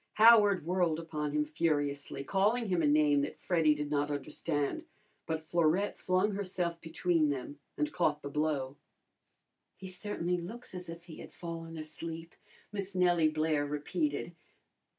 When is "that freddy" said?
3.21-3.75